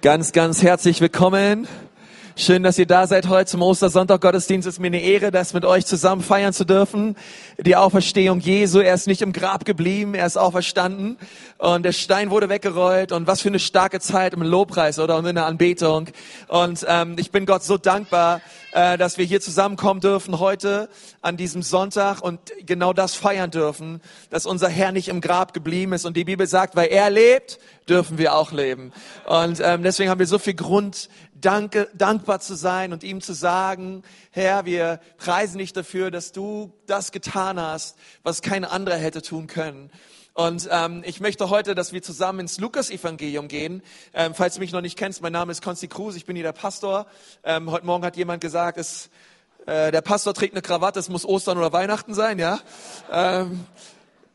[0.00, 1.66] Ganz, ganz herzlich willkommen.
[2.40, 4.68] Schön, dass ihr da seid heute zum Ostersonntag Gottesdienst.
[4.68, 7.16] Es ist mir eine Ehre, das mit euch zusammen feiern zu dürfen.
[7.58, 8.78] Die Auferstehung Jesu.
[8.78, 11.18] Er ist nicht im Grab geblieben, er ist auferstanden.
[11.58, 13.10] Und der Stein wurde weggerollt.
[13.10, 16.10] Und was für eine starke Zeit im Lobpreis oder und in der Anbetung.
[16.46, 20.88] Und ähm, ich bin Gott so dankbar, äh, dass wir hier zusammenkommen dürfen heute
[21.22, 24.00] an diesem Sonntag und genau das feiern dürfen,
[24.30, 26.04] dass unser Herr nicht im Grab geblieben ist.
[26.04, 27.58] Und die Bibel sagt, weil er lebt,
[27.88, 28.92] dürfen wir auch leben.
[29.26, 31.08] Und ähm, deswegen haben wir so viel Grund,
[31.40, 36.72] danke, dankbar zu sein und ihm zu sagen, Herr, wir preisen dich dafür, dass du
[36.86, 39.90] das getan hast, was kein anderer hätte tun können.
[40.34, 43.82] Und ähm, ich möchte heute, dass wir zusammen ins Lukas-Evangelium gehen.
[44.14, 46.44] Ähm, falls du mich noch nicht kennst, mein Name ist Konsti Cruz, ich bin hier
[46.44, 47.06] der Pastor.
[47.42, 49.10] Ähm, heute Morgen hat jemand gesagt, es,
[49.66, 52.60] äh, der Pastor trägt eine Krawatte, es muss Ostern oder Weihnachten sein, ja.
[53.10, 53.66] Ähm,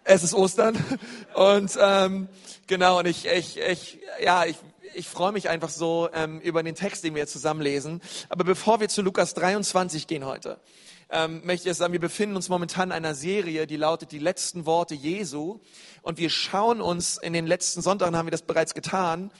[0.03, 0.77] es ist Ostern.
[1.35, 2.27] Und ähm,
[2.67, 4.57] genau, und ich, ich, ich, ja, ich,
[4.95, 8.01] ich freue mich einfach so ähm, über den Text, den wir jetzt zusammen lesen.
[8.29, 10.59] Aber bevor wir zu Lukas 23 gehen heute,
[11.09, 14.65] ähm, möchte ich sagen, wir befinden uns momentan in einer Serie, die lautet Die letzten
[14.65, 15.59] Worte Jesu.
[16.01, 19.31] Und wir schauen uns in den letzten Sonntagen, haben wir das bereits getan,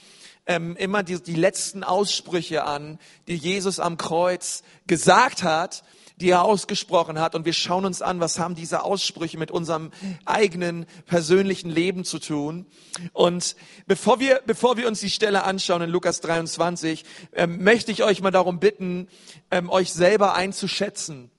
[0.46, 5.84] ähm, immer die, die letzten Aussprüche an, die Jesus am Kreuz gesagt hat
[6.16, 7.34] die er ausgesprochen hat.
[7.34, 9.90] Und wir schauen uns an, was haben diese Aussprüche mit unserem
[10.24, 12.66] eigenen persönlichen Leben zu tun.
[13.12, 18.04] Und bevor wir, bevor wir uns die Stelle anschauen in Lukas 23, ähm, möchte ich
[18.04, 19.08] euch mal darum bitten,
[19.50, 21.30] ähm, euch selber einzuschätzen.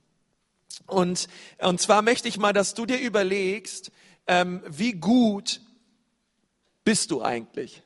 [0.87, 1.27] Und,
[1.59, 3.91] und zwar möchte ich mal, dass du dir überlegst,
[4.27, 5.61] ähm, wie gut
[6.83, 7.81] bist du eigentlich?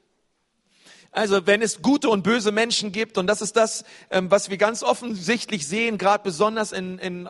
[1.11, 4.57] Also wenn es gute und böse Menschen gibt, und das ist das, ähm, was wir
[4.57, 7.27] ganz offensichtlich sehen, gerade besonders in, in,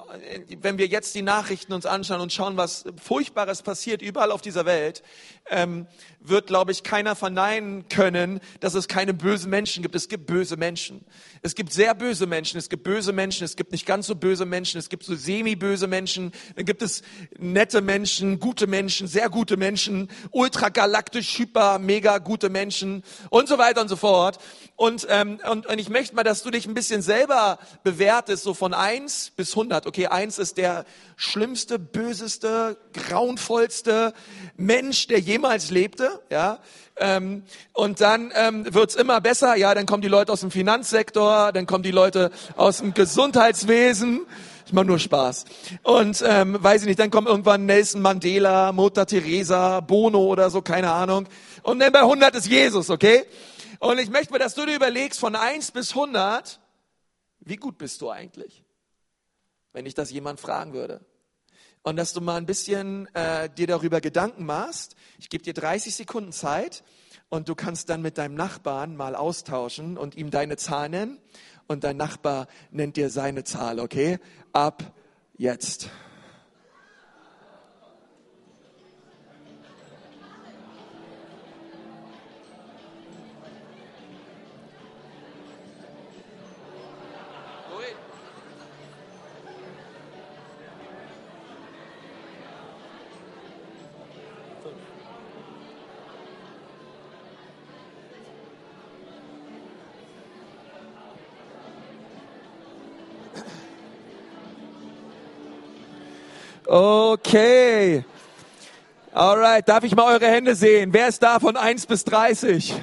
[0.60, 4.66] wenn wir jetzt die Nachrichten uns anschauen und schauen, was Furchtbares passiert überall auf dieser
[4.66, 5.02] Welt,
[5.50, 5.88] ähm,
[6.20, 9.96] wird, glaube ich, keiner verneinen können, dass es keine bösen Menschen gibt.
[9.96, 11.06] Es gibt böse Menschen.
[11.42, 14.46] Es gibt sehr böse Menschen, es gibt böse Menschen, es gibt nicht ganz so böse
[14.46, 17.02] Menschen, es gibt so semi-böse Menschen, dann gibt es
[17.38, 23.69] nette Menschen, gute Menschen, sehr gute Menschen, ultragalaktisch, hyper, mega gute Menschen und so weiter
[23.78, 24.40] und so fort.
[24.76, 28.54] Und, ähm, und, und ich möchte mal, dass du dich ein bisschen selber bewertest, so
[28.54, 29.86] von eins bis hundert.
[29.86, 30.86] Okay, eins ist der
[31.18, 34.14] schlimmste, böseste, grauenvollste
[34.56, 36.22] Mensch, der jemals lebte.
[36.30, 36.60] Ja,
[37.00, 37.44] ähm,
[37.74, 39.56] und dann ähm, wird's immer besser.
[39.56, 44.26] Ja, dann kommen die Leute aus dem Finanzsektor, dann kommen die Leute aus dem Gesundheitswesen.
[44.66, 45.46] Ich mache nur Spaß.
[45.82, 50.62] Und ähm, weiß ich nicht, dann kommt irgendwann Nelson Mandela, Mutter Teresa, Bono oder so,
[50.62, 51.26] keine Ahnung.
[51.64, 53.24] Und dann bei 100 ist Jesus, okay?
[53.80, 56.60] Und ich möchte mir, dass du dir überlegst, von 1 bis 100,
[57.40, 58.66] wie gut bist du eigentlich?
[59.72, 61.06] Wenn ich das jemand fragen würde.
[61.82, 64.96] Und dass du mal ein bisschen äh, dir darüber Gedanken machst.
[65.18, 66.84] Ich gebe dir 30 Sekunden Zeit
[67.30, 71.20] und du kannst dann mit deinem Nachbarn mal austauschen und ihm deine Zahl nennen.
[71.68, 74.20] Und dein Nachbar nennt dir seine Zahl, okay?
[74.52, 74.94] Ab
[75.38, 75.90] jetzt.
[106.70, 108.06] Okay.
[109.12, 110.94] Alright, darf ich mal eure Hände sehen?
[110.94, 112.76] Wer ist da von 1 bis 30?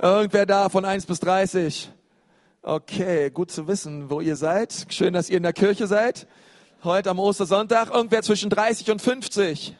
[0.00, 1.92] Irgendwer da von 1 bis 30?
[2.62, 4.86] Okay, gut zu wissen, wo ihr seid.
[4.88, 6.26] Schön, dass ihr in der Kirche seid.
[6.82, 7.94] Heute am Ostersonntag.
[7.94, 9.76] Irgendwer zwischen 30 und 50?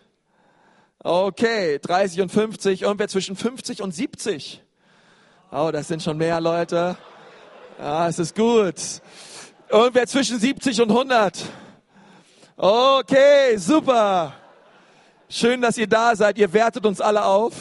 [1.00, 2.82] Okay, 30 und 50.
[2.82, 4.62] Irgendwer zwischen 50 und 70?
[5.50, 6.96] Oh, das sind schon mehr Leute.
[7.80, 8.76] Ja, es ist gut.
[9.68, 11.44] Irgendwer zwischen 70 und 100?
[12.54, 14.34] Okay, super.
[15.26, 16.36] Schön, dass ihr da seid.
[16.36, 17.54] Ihr wertet uns alle auf.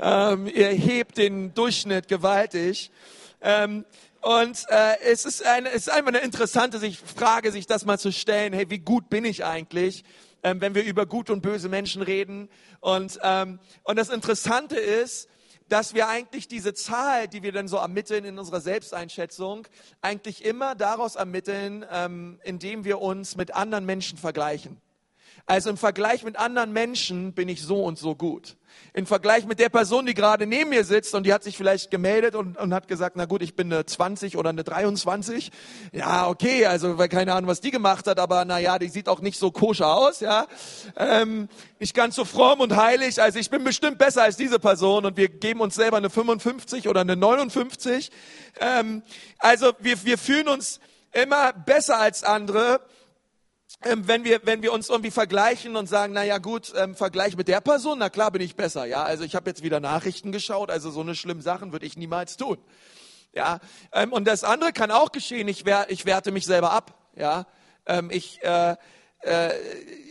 [0.00, 2.92] Ähm, ihr hebt den Durchschnitt gewaltig.
[3.40, 3.84] Ähm,
[4.20, 7.98] und äh, es, ist eine, es ist einfach eine interessante sich, Frage, sich das mal
[7.98, 8.52] zu stellen.
[8.52, 10.04] Hey, wie gut bin ich eigentlich,
[10.44, 12.48] ähm, wenn wir über gute und böse Menschen reden?
[12.78, 15.28] Und, ähm, und das Interessante ist,
[15.72, 19.66] dass wir eigentlich diese Zahl, die wir dann so ermitteln in unserer Selbsteinschätzung,
[20.02, 24.82] eigentlich immer daraus ermitteln, ähm, indem wir uns mit anderen Menschen vergleichen.
[25.46, 28.56] Also im Vergleich mit anderen Menschen bin ich so und so gut.
[28.94, 31.90] Im Vergleich mit der Person, die gerade neben mir sitzt und die hat sich vielleicht
[31.90, 35.50] gemeldet und, und hat gesagt, na gut, ich bin eine 20 oder eine 23.
[35.92, 39.20] Ja, okay, also keine Ahnung, was die gemacht hat, aber na ja, die sieht auch
[39.20, 40.46] nicht so koscher aus, ja.
[40.96, 41.48] Ähm,
[41.78, 43.20] nicht ganz so fromm und heilig.
[43.20, 46.88] Also ich bin bestimmt besser als diese Person und wir geben uns selber eine 55
[46.88, 48.10] oder eine 59.
[48.60, 49.02] Ähm,
[49.38, 50.80] also wir, wir fühlen uns
[51.12, 52.80] immer besser als andere
[53.84, 57.36] ähm, wenn wir wenn wir uns irgendwie vergleichen und sagen, na ja gut, ähm, Vergleich
[57.36, 59.02] mit der Person, na klar bin ich besser, ja.
[59.02, 62.36] Also ich habe jetzt wieder Nachrichten geschaut, also so eine schlimme Sachen würde ich niemals
[62.36, 62.58] tun,
[63.32, 63.60] ja.
[63.92, 65.48] Ähm, und das andere kann auch geschehen.
[65.48, 67.46] Ich, wer, ich werte mich selber ab, ja.
[67.86, 68.76] Ähm, ich äh,
[69.22, 69.52] äh,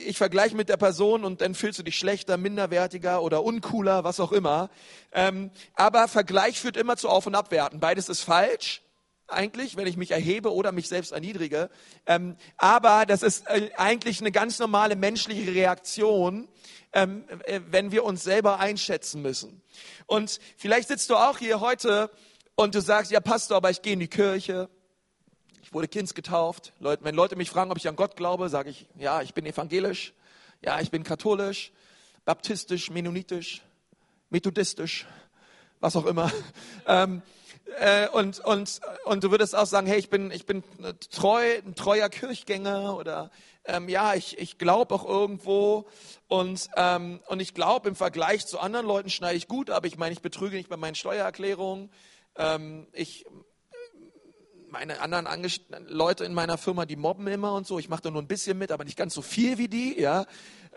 [0.05, 4.19] ich vergleiche mit der Person und dann fühlst du dich schlechter, minderwertiger oder uncooler, was
[4.19, 4.69] auch immer.
[5.11, 7.79] Ähm, aber Vergleich führt immer zu Auf- und Abwerten.
[7.79, 8.81] Beides ist falsch
[9.31, 11.69] eigentlich, wenn ich mich erhebe oder mich selbst erniedrige.
[12.05, 16.47] Ähm, aber das ist äh, eigentlich eine ganz normale menschliche Reaktion,
[16.93, 19.61] ähm, äh, wenn wir uns selber einschätzen müssen.
[20.05, 22.09] Und vielleicht sitzt du auch hier heute
[22.55, 24.69] und du sagst, ja Pastor, aber ich gehe in die Kirche.
[25.63, 26.73] Ich wurde Kind getauft.
[26.79, 29.45] Leute, wenn Leute mich fragen, ob ich an Gott glaube, sage ich, ja, ich bin
[29.45, 30.13] evangelisch.
[30.63, 31.71] Ja, ich bin katholisch,
[32.23, 33.61] baptistisch, mennonitisch,
[34.29, 35.07] methodistisch,
[35.79, 36.31] was auch immer.
[36.87, 37.21] Ähm,
[37.79, 40.63] äh, und, und, und du würdest auch sagen, hey, ich bin, ich bin
[41.11, 43.31] treu, ein treuer Kirchgänger oder
[43.65, 45.87] ähm, ja, ich, ich glaube auch irgendwo
[46.27, 49.85] und, ähm, und ich glaube, im Vergleich zu anderen Leuten schneide ich gut ab.
[49.85, 51.91] Ich meine, ich betrüge nicht bei meinen Steuererklärungen.
[52.35, 53.25] Ähm, ich,
[54.69, 57.77] meine anderen Angest Leute in meiner Firma, die mobben immer und so.
[57.77, 60.25] Ich mache da nur ein bisschen mit, aber nicht ganz so viel wie die, ja.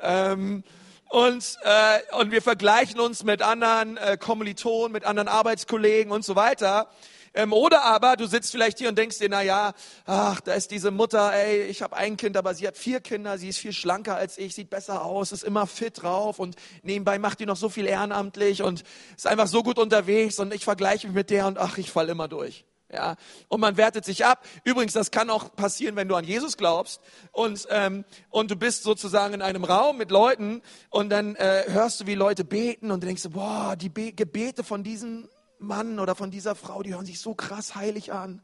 [0.03, 0.65] Ähm,
[1.09, 6.37] und, äh, und wir vergleichen uns mit anderen äh, Kommilitonen, mit anderen Arbeitskollegen und so
[6.37, 6.89] weiter.
[7.35, 9.73] Ähm, oder aber du sitzt vielleicht hier und denkst dir, na ja,
[10.06, 13.39] ach, da ist diese Mutter, ey, ich habe ein Kind, aber sie hat vier Kinder,
[13.39, 17.19] sie ist viel schlanker als ich, sieht besser aus, ist immer fit drauf und nebenbei
[17.19, 18.85] macht die noch so viel ehrenamtlich und
[19.17, 22.09] ist einfach so gut unterwegs und ich vergleiche mich mit der und ach, ich fall
[22.09, 22.65] immer durch.
[22.94, 23.17] Ja,
[23.49, 24.46] und man wertet sich ab.
[24.62, 27.00] Übrigens, das kann auch passieren, wenn du an Jesus glaubst
[27.32, 32.00] und, ähm, und du bist sozusagen in einem Raum mit Leuten und dann äh, hörst
[32.00, 36.31] du, wie Leute beten und denkst, boah, die Be Gebete von diesem Mann oder von
[36.31, 38.41] dieser Frau, die hören sich so krass heilig an.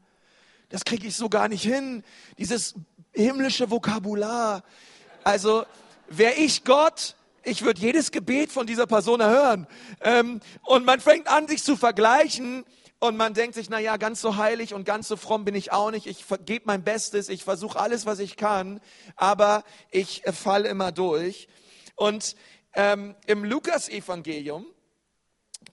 [0.67, 2.03] Das kriege ich so gar nicht hin.
[2.37, 2.75] Dieses
[3.13, 4.63] himmlische Vokabular.
[5.23, 5.65] Also,
[6.09, 9.65] wäre ich Gott, ich würde jedes Gebet von dieser Person erhören.
[10.01, 12.65] Ähm, und man fängt an, sich zu vergleichen
[13.01, 15.71] und man denkt sich, na ja, ganz so heilig und ganz so fromm bin ich
[15.71, 16.05] auch nicht.
[16.05, 18.79] Ich gebe mein Bestes, ich versuche alles, was ich kann,
[19.15, 21.47] aber ich äh, falle immer durch.
[21.95, 22.35] Und
[22.73, 24.67] ähm, im Lukas-Evangelium,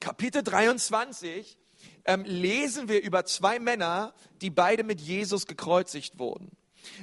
[0.00, 1.58] Kapitel 23,
[2.06, 6.56] ähm, lesen wir über zwei Männer, die beide mit Jesus gekreuzigt wurden.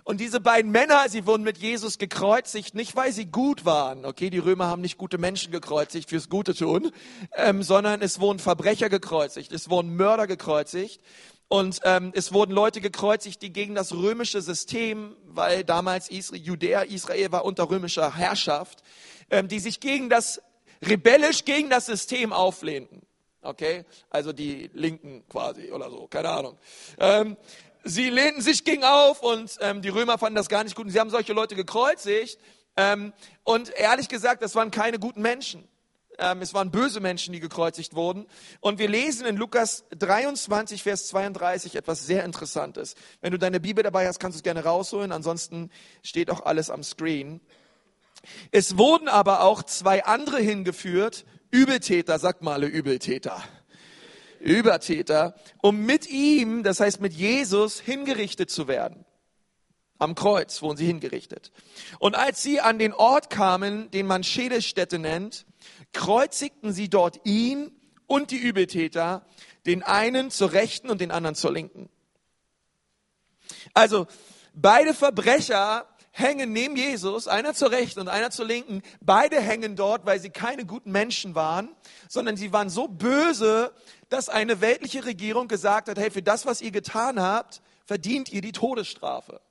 [0.03, 4.05] Und diese beiden Männer, sie wurden mit Jesus gekreuzigt, nicht weil sie gut waren.
[4.05, 6.91] Okay, die Römer haben nicht gute Menschen gekreuzigt fürs Gute tun,
[7.35, 11.01] ähm, sondern es wurden Verbrecher gekreuzigt, es wurden Mörder gekreuzigt.
[11.47, 16.81] Und ähm, es wurden Leute gekreuzigt, die gegen das römische System, weil damals Isra Judäa,
[16.81, 18.81] Israel war unter römischer Herrschaft,
[19.29, 20.41] ähm, die sich gegen das,
[20.81, 23.03] rebellisch gegen das System auflehnten.
[23.45, 26.57] Okay, also die Linken quasi oder so, keine Ahnung.
[26.97, 27.37] Ähm,
[27.87, 30.91] Sie lehnten sich gegen auf und ähm, die Römer fanden das gar nicht gut und
[30.91, 32.39] sie haben solche Leute gekreuzigt.
[32.75, 35.67] Ähm, und ehrlich gesagt, das waren keine guten Menschen.
[36.17, 38.25] Ähm, es waren böse Menschen, die gekreuzigt wurden.
[38.59, 42.95] Und wir lesen in Lukas 23, Vers 32 etwas sehr Interessantes.
[43.21, 45.11] Wenn du deine Bibel dabei hast, kannst du es gerne rausholen.
[45.11, 45.69] Ansonsten
[46.01, 47.39] steht auch alles am Screen.
[48.49, 53.43] Es wurden aber auch zwei andere hingeführt, Übeltäter, sagt mal alle Übeltäter.
[54.45, 59.05] Übertäter, um mit ihm, das heißt mit Jesus, hingerichtet zu werden.
[59.97, 61.51] Am Kreuz wurden sie hingerichtet.
[61.99, 65.45] Und als sie an den Ort kamen, den man Schädelstätte nennt,
[65.93, 67.71] kreuzigten sie dort ihn
[68.05, 69.25] und die Übeltäter,
[69.65, 71.89] den einen zur Rechten und den anderen zur Linken.
[73.73, 74.05] Also
[74.53, 78.83] beide Verbrecher hängen neben Jesus, einer zur Rechten und einer zur Linken.
[79.01, 81.75] Beide hängen dort, weil sie keine guten Menschen waren,
[82.07, 83.73] sondern sie waren so böse,
[84.09, 88.41] dass eine weltliche Regierung gesagt hat, hey, für das, was ihr getan habt, verdient ihr
[88.41, 89.41] die Todesstrafe.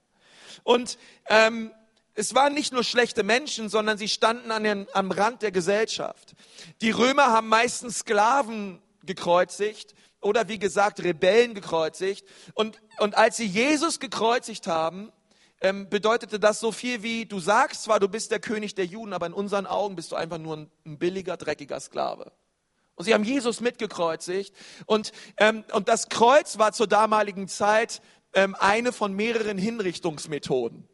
[0.62, 1.72] Und ähm,
[2.14, 6.34] es waren nicht nur schlechte Menschen, sondern sie standen an den, am Rand der Gesellschaft.
[6.80, 12.24] Die Römer haben meistens Sklaven gekreuzigt oder wie gesagt Rebellen gekreuzigt.
[12.54, 15.12] Und, und als sie Jesus gekreuzigt haben,
[15.60, 19.12] ähm, bedeutete das so viel wie, du sagst zwar, du bist der König der Juden,
[19.12, 22.32] aber in unseren Augen bist du einfach nur ein, ein billiger, dreckiger Sklave.
[22.96, 24.54] Und sie haben Jesus mitgekreuzigt.
[24.86, 28.00] Und, ähm, und das Kreuz war zur damaligen Zeit
[28.34, 30.88] ähm, eine von mehreren Hinrichtungsmethoden.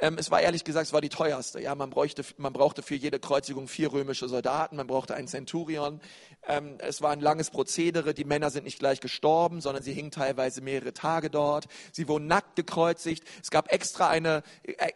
[0.00, 1.60] Ähm, es war ehrlich gesagt, es war die teuerste.
[1.60, 6.00] Ja, man, bräuchte, man brauchte für jede Kreuzigung vier römische Soldaten, man brauchte einen Centurion.
[6.46, 8.14] Ähm, es war ein langes Prozedere.
[8.14, 11.66] Die Männer sind nicht gleich gestorben, sondern sie hingen teilweise mehrere Tage dort.
[11.92, 13.24] Sie wurden nackt gekreuzigt.
[13.42, 14.44] Es gab extra eine,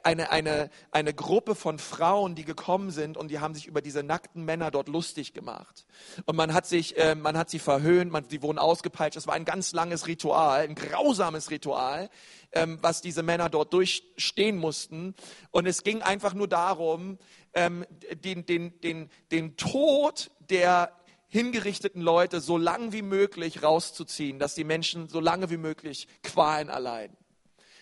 [0.04, 4.04] eine, eine, eine Gruppe von Frauen, die gekommen sind und die haben sich über diese
[4.04, 5.85] nackten Männer dort lustig gemacht.
[6.26, 9.16] Und man hat sich, äh, man hat sie verhöhnt, man, sie wurden ausgepeitscht.
[9.16, 12.09] Es war ein ganz langes Ritual, ein grausames Ritual
[12.52, 15.14] ähm, was diese Männer dort durchstehen mussten.
[15.50, 17.18] Und es ging einfach nur darum,
[17.54, 17.85] ähm,
[18.25, 20.92] den, den, den, den Tod der
[21.28, 26.68] hingerichteten Leute so lang wie möglich rauszuziehen, dass die Menschen so lange wie möglich Qualen
[26.68, 27.16] erleiden.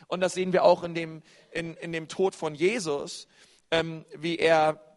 [0.07, 3.27] Und das sehen wir auch in dem, in, in dem Tod von Jesus,
[3.71, 4.90] ähm, wie er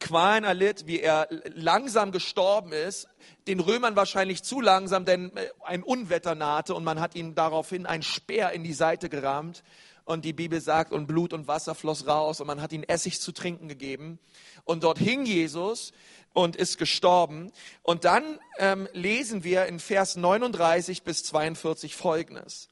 [0.00, 3.08] Qualen erlitt, wie er langsam gestorben ist,
[3.46, 7.86] den Römern wahrscheinlich zu langsam, denn äh, ein Unwetter nahte und man hat ihm daraufhin
[7.86, 9.62] einen Speer in die Seite gerammt.
[10.04, 13.20] Und die Bibel sagt, und Blut und Wasser floss raus und man hat ihm Essig
[13.20, 14.18] zu trinken gegeben.
[14.64, 15.92] Und dort hing Jesus
[16.32, 17.52] und ist gestorben.
[17.82, 22.68] Und dann ähm, lesen wir in Vers 39 bis 42 Folgendes.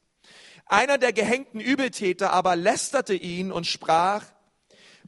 [0.67, 4.25] Einer der gehängten Übeltäter aber lästerte ihn und sprach,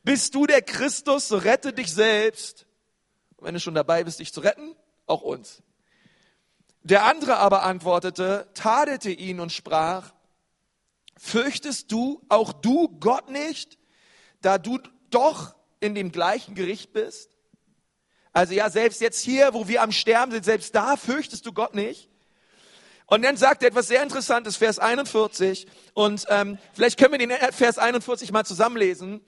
[0.05, 2.67] bist du der Christus, so rette dich selbst.
[3.37, 4.75] Und wenn du schon dabei bist, dich zu retten,
[5.07, 5.63] auch uns.
[6.83, 10.13] Der andere aber antwortete, tadelte ihn und sprach,
[11.17, 13.79] fürchtest du auch du Gott nicht,
[14.41, 14.79] da du
[15.11, 17.31] doch in dem gleichen Gericht bist?
[18.33, 21.75] Also ja, selbst jetzt hier, wo wir am Sterben sind, selbst da fürchtest du Gott
[21.75, 22.09] nicht?
[23.07, 25.67] Und dann sagt er etwas sehr Interessantes, Vers 41.
[25.93, 29.21] Und ähm, vielleicht können wir den Vers 41 mal zusammenlesen.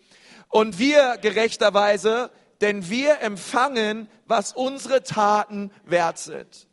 [0.55, 2.31] Und wir gerechterweise,
[2.61, 6.69] denn wir empfangen, was unsere Taten wert sind.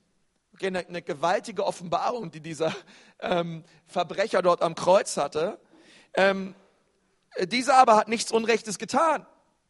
[0.54, 2.76] Okay, eine, eine gewaltige Offenbarung, die dieser
[3.22, 5.60] ähm, Verbrecher dort am Kreuz hatte.
[6.14, 6.54] Ähm,
[7.46, 9.26] dieser aber hat nichts Unrechtes getan.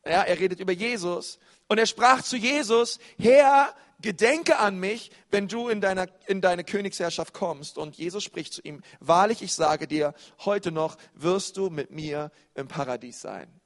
[0.06, 1.40] Ja, er redet über Jesus.
[1.70, 6.66] Und er sprach zu Jesus, Herr, gedenke an mich, wenn du in, deiner, in deine
[6.66, 7.78] Königsherrschaft kommst.
[7.78, 10.14] Und Jesus spricht zu ihm, wahrlich, ich sage dir,
[10.44, 13.61] heute noch wirst du mit mir im Paradies sein.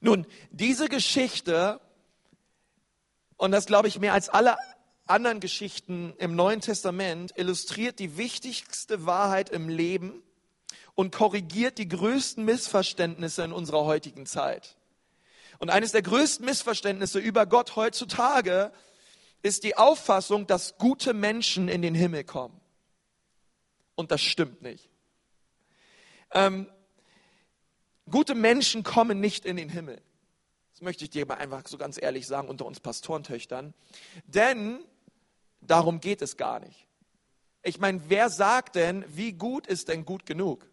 [0.00, 1.80] Nun, diese Geschichte,
[3.36, 4.56] und das glaube ich mehr als alle
[5.06, 10.22] anderen Geschichten im Neuen Testament, illustriert die wichtigste Wahrheit im Leben
[10.94, 14.76] und korrigiert die größten Missverständnisse in unserer heutigen Zeit.
[15.58, 18.72] Und eines der größten Missverständnisse über Gott heutzutage
[19.42, 22.60] ist die Auffassung, dass gute Menschen in den Himmel kommen.
[23.94, 24.88] Und das stimmt nicht.
[26.32, 26.70] Ähm,
[28.10, 30.00] Gute Menschen kommen nicht in den Himmel.
[30.72, 33.74] Das möchte ich dir mal einfach so ganz ehrlich sagen unter uns Pastorentöchtern.
[34.26, 34.80] Denn
[35.60, 36.86] darum geht es gar nicht.
[37.62, 40.66] Ich meine, wer sagt denn, wie gut ist denn gut genug?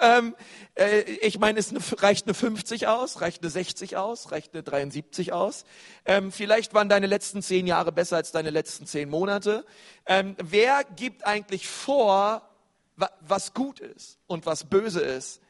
[0.00, 0.34] ähm,
[0.74, 5.32] äh, ich meine, es reicht eine 50 aus, reicht eine 60 aus, reicht eine 73
[5.32, 5.64] aus.
[6.04, 9.64] Ähm, vielleicht waren deine letzten zehn Jahre besser als deine letzten zehn Monate.
[10.06, 12.48] Ähm, wer gibt eigentlich vor,
[13.20, 15.40] was gut ist und was böse ist?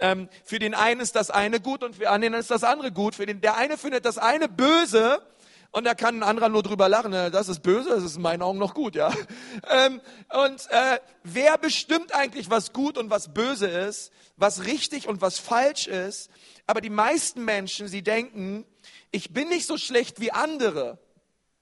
[0.00, 2.92] Ähm, für den einen ist das eine gut und für den anderen ist das andere
[2.92, 3.14] gut.
[3.14, 5.22] Für den, der eine findet das eine böse
[5.70, 7.12] und da kann ein anderer nur drüber lachen.
[7.12, 9.12] Das ist böse, das ist in meinen Augen noch gut, ja.
[9.70, 10.00] Ähm,
[10.44, 15.38] und äh, wer bestimmt eigentlich, was gut und was böse ist, was richtig und was
[15.38, 16.30] falsch ist?
[16.66, 18.64] Aber die meisten Menschen, sie denken,
[19.10, 20.98] ich bin nicht so schlecht wie andere.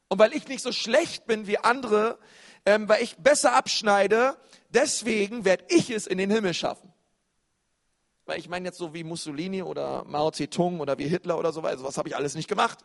[0.08, 2.18] Und weil ich nicht so schlecht bin wie andere,
[2.64, 4.36] ähm, weil ich besser abschneide,
[4.70, 6.92] deswegen werde ich es in den Himmel schaffen.
[8.26, 11.62] Weil ich meine jetzt so wie Mussolini oder Mao Zedong oder wie Hitler oder so
[11.62, 12.80] weiter, was habe ich alles nicht gemacht.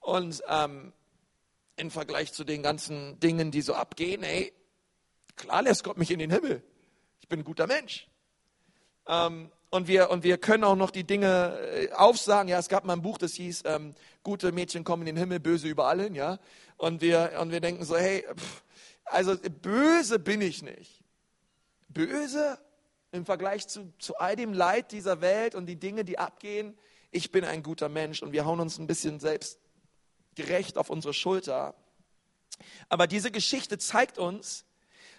[0.00, 0.92] Und ähm,
[1.76, 4.52] im Vergleich zu den ganzen Dingen, die so abgehen, ey,
[5.36, 6.62] klar lässt Gott mich in den Himmel.
[7.20, 8.06] Ich bin ein guter Mensch.
[9.08, 12.48] Ähm, und wir, und wir können auch noch die Dinge äh, aufsagen.
[12.48, 15.40] Ja, es gab mal ein Buch, das hieß, ähm, gute Mädchen kommen in den Himmel,
[15.40, 16.38] böse überall hin, ja.
[16.76, 18.62] Und wir, und wir denken so, hey, pff,
[19.04, 21.02] also böse bin ich nicht.
[21.88, 22.58] Böse?
[23.14, 26.76] Im Vergleich zu, zu all dem Leid dieser Welt und die Dinge, die abgehen,
[27.10, 29.60] ich bin ein guter Mensch und wir hauen uns ein bisschen selbst
[30.34, 31.74] gerecht auf unsere Schulter.
[32.88, 34.64] Aber diese Geschichte zeigt uns,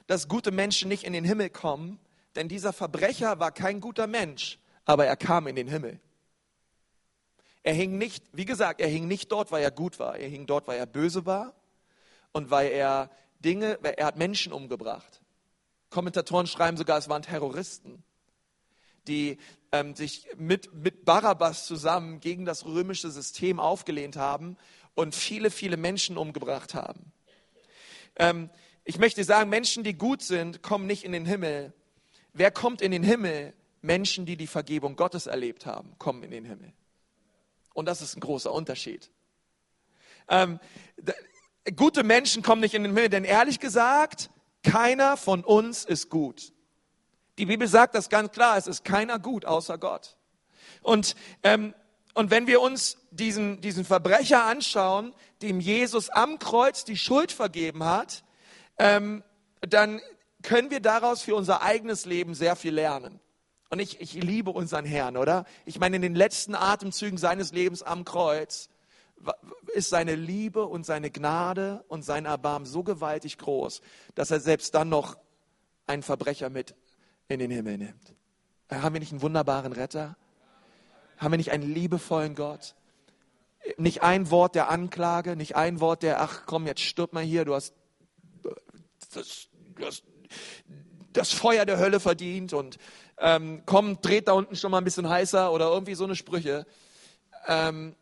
[0.08, 2.00] dass gute Menschen nicht in den Himmel kommen,
[2.36, 6.00] denn dieser Verbrecher war kein guter Mensch, aber er kam in den Himmel.
[7.64, 10.18] Er hing nicht, wie gesagt, er hing nicht dort, weil er gut war.
[10.18, 11.56] Er hing dort, weil er böse war
[12.34, 13.10] und weil er
[13.40, 15.22] Dinge, weil er hat Menschen umgebracht.
[15.96, 18.04] Kommentatoren schreiben sogar, es waren Terroristen,
[19.08, 19.38] die
[19.72, 24.58] ähm, sich mit, mit Barabbas zusammen gegen das römische System aufgelehnt haben
[24.94, 27.14] und viele, viele Menschen umgebracht haben.
[28.18, 28.50] Ähm,
[28.84, 31.72] ich möchte sagen, Menschen, die gut sind, kommen nicht in den Himmel.
[32.34, 33.54] Wer kommt in den Himmel?
[33.82, 36.74] Menschen, die die Vergebung Gottes erlebt haben, kommen in den Himmel.
[37.74, 39.10] Und das ist ein großer Unterschied.
[40.28, 40.60] Ähm,
[41.78, 44.30] gute Menschen kommen nicht in den Himmel, denn ehrlich gesagt,
[44.66, 46.52] keiner von uns ist gut.
[47.38, 50.18] Die Bibel sagt das ganz klar, es ist keiner gut außer Gott.
[50.82, 51.74] Und, ähm,
[52.14, 57.84] und wenn wir uns diesen, diesen Verbrecher anschauen, dem Jesus am Kreuz die Schuld vergeben
[57.84, 58.24] hat,
[58.78, 59.24] ähm,
[59.62, 60.02] dann
[60.42, 63.20] können wir daraus für unser eigenes Leben sehr viel lernen.
[63.70, 65.46] Und ich, ich liebe unseren Herrn, oder?
[65.66, 68.70] Ich meine, in den letzten Atemzügen seines Lebens am Kreuz
[69.74, 73.82] ist seine Liebe und seine Gnade und sein Erbarmen so gewaltig groß,
[74.16, 75.18] dass er selbst dann noch
[75.88, 76.76] einen Verbrecher mit
[77.28, 78.16] in den Himmel nimmt.
[78.70, 80.16] Äh, haben wir nicht einen wunderbaren Retter?
[81.18, 82.76] Haben wir nicht einen liebevollen Gott?
[83.78, 87.46] Nicht ein Wort der Anklage, nicht ein Wort der, ach komm, jetzt stirb mal hier,
[87.46, 87.74] du hast
[89.14, 89.48] das,
[89.80, 90.04] das,
[91.14, 92.78] das Feuer der Hölle verdient und
[93.18, 96.66] ähm, komm, dreht da unten schon mal ein bisschen heißer oder irgendwie so eine Sprüche.
[97.48, 97.96] Ähm,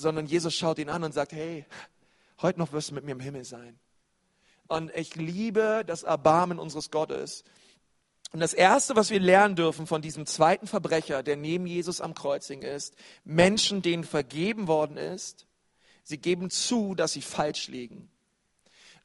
[0.00, 1.66] sondern Jesus schaut ihn an und sagt, hey,
[2.42, 3.78] heute noch wirst du mit mir im Himmel sein.
[4.68, 7.44] Und ich liebe das Erbarmen unseres Gottes.
[8.32, 12.14] Und das Erste, was wir lernen dürfen von diesem zweiten Verbrecher, der neben Jesus am
[12.14, 15.46] Kreuzing ist, Menschen, denen vergeben worden ist,
[16.04, 18.08] sie geben zu, dass sie falsch liegen.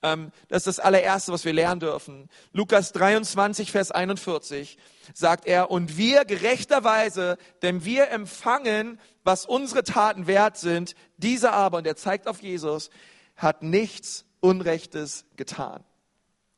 [0.06, 2.30] Ähm, das ist das allererste, was wir lernen dürfen.
[2.54, 4.78] Lukas 23, Vers 41
[5.16, 11.80] sagt er, und wir gerechterweise, denn wir empfangen, was unsere Taten wert sind, dieser aber,
[11.80, 12.92] und er zeigt auf Jesus,
[13.36, 15.84] hat nichts Unrechtes getan.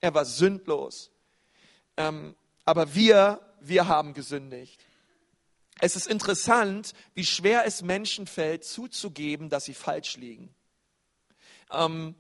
[0.01, 1.11] Er war sündlos.
[1.95, 2.35] Ähm,
[2.65, 4.83] aber wir, wir haben gesündigt.
[5.79, 10.53] Es ist interessant, wie schwer es Menschen fällt, zuzugeben, dass sie falsch liegen.
[11.71, 12.13] Ähm,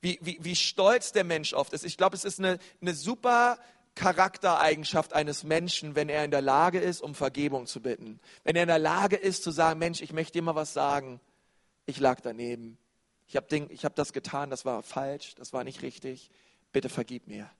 [0.00, 1.84] wie, wie, wie stolz der Mensch oft ist.
[1.84, 3.58] Ich glaube, es ist eine, eine super
[3.94, 8.20] Charaktereigenschaft eines Menschen, wenn er in der Lage ist, um Vergebung zu bitten.
[8.44, 11.20] Wenn er in der Lage ist zu sagen, Mensch, ich möchte dir mal was sagen.
[11.86, 12.78] Ich lag daneben.
[13.26, 16.30] Ich habe hab das getan, das war falsch, das war nicht richtig.
[16.72, 17.50] Bitte vergib mir.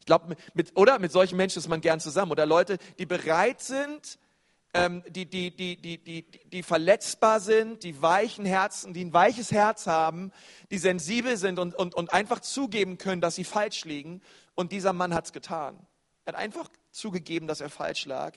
[0.00, 2.32] Ich glaube, mit, oder mit solchen Menschen ist man gern zusammen.
[2.32, 4.18] Oder Leute, die bereit sind,
[5.08, 9.86] die, die, die, die, die, die verletzbar sind, die weichen Herzen, die ein weiches Herz
[9.86, 10.32] haben,
[10.70, 14.20] die sensibel sind und, und, und einfach zugeben können, dass sie falsch liegen.
[14.56, 15.78] Und dieser Mann hat es getan.
[16.24, 18.34] Er hat einfach zugegeben, dass er falsch lag.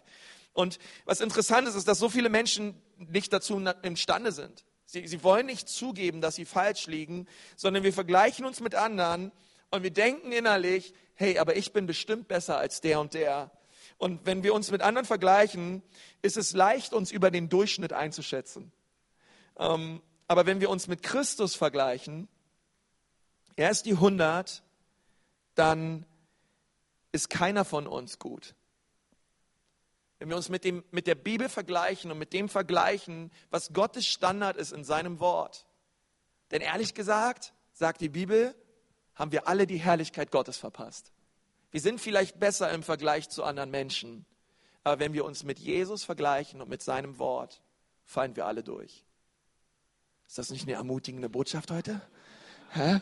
[0.54, 4.63] Und was interessant ist, ist, dass so viele Menschen nicht dazu imstande sind.
[4.86, 9.32] Sie, sie wollen nicht zugeben, dass sie falsch liegen, sondern wir vergleichen uns mit anderen
[9.69, 13.52] und wir denken innerlich, hey, aber ich bin bestimmt besser als der und der.
[13.97, 15.81] Und wenn wir uns mit anderen vergleichen,
[16.21, 18.71] ist es leicht, uns über den Durchschnitt einzuschätzen.
[19.57, 22.27] Ähm, aber wenn wir uns mit Christus vergleichen,
[23.55, 24.62] er ist die 100,
[25.55, 26.05] dann
[27.12, 28.53] ist keiner von uns gut.
[30.19, 34.05] Wenn wir uns mit, dem, mit der Bibel vergleichen und mit dem vergleichen, was Gottes
[34.05, 35.65] Standard ist in seinem Wort.
[36.51, 38.55] Denn ehrlich gesagt, sagt die Bibel,
[39.15, 41.12] haben wir alle die Herrlichkeit Gottes verpasst.
[41.78, 44.26] Wir sind vielleicht besser im Vergleich zu anderen Menschen,
[44.84, 47.62] aber wenn wir uns mit Jesus vergleichen und mit seinem Wort,
[48.04, 49.06] fallen wir alle durch.
[50.28, 52.02] Ist das nicht eine ermutigende Botschaft heute?
[52.72, 53.02] Hä?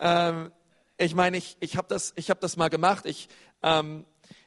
[0.00, 0.52] Ähm,
[0.98, 3.06] ich meine, ich, ich habe das, hab das mal gemacht.
[3.06, 3.30] Ich,
[3.62, 4.04] ähm,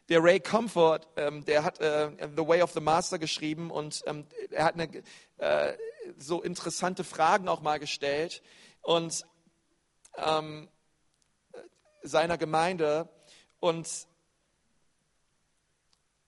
[0.09, 4.27] der Ray Comfort, ähm, der hat äh, The Way of the Master geschrieben und ähm,
[4.51, 4.87] er hat eine,
[5.37, 5.73] äh,
[6.15, 8.43] so interessante Fragen auch mal gestellt
[8.83, 9.25] und
[10.17, 10.69] ähm,
[12.03, 13.09] seiner Gemeinde.
[13.61, 14.07] Und,